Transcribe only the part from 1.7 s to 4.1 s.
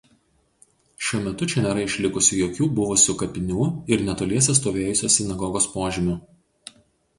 išlikusių jokių buvusių kapinių ir